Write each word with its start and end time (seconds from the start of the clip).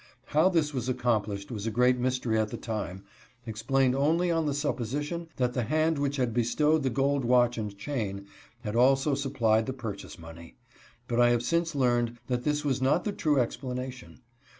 How 0.25 0.49
this 0.49 0.73
was 0.73 0.89
accomplished 0.89 1.51
was 1.51 1.67
a 1.67 1.69
great 1.69 1.99
mystery 1.99 2.39
at 2.39 2.49
the 2.49 2.57
time, 2.57 3.03
explained 3.45 3.93
only 3.95 4.31
on 4.31 4.47
the 4.47 4.53
supposition 4.55 5.27
that 5.35 5.53
the 5.53 5.65
hand 5.65 5.99
which 5.99 6.15
had 6.15 6.33
bestowed 6.33 6.81
the 6.81 6.89
gold 6.89 7.23
watch 7.23 7.55
and 7.59 7.77
chain 7.77 8.25
had 8.63 8.75
also 8.75 9.13
supplied 9.13 9.67
the 9.67 9.73
purchase 9.73 10.17
money, 10.17 10.55
but 11.07 11.19
I 11.21 11.29
have 11.29 11.43
since 11.43 11.75
learned 11.75 12.17
that 12.25 12.43
this 12.45 12.65
was 12.65 12.81
not 12.81 13.03
the 13.03 13.11
true 13.11 13.39
explanation. 13.39 14.21